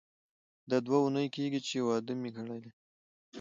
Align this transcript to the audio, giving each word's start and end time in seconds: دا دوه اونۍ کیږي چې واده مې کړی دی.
دا 0.69 0.77
دوه 0.85 0.97
اونۍ 1.03 1.27
کیږي 1.35 1.59
چې 1.67 1.77
واده 1.87 2.13
مې 2.21 2.29
کړی 2.35 2.57
دی. 2.63 2.71